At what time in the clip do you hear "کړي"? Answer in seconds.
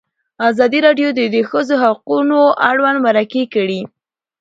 3.53-3.81